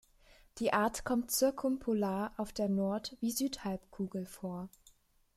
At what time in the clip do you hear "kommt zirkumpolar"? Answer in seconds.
1.05-2.33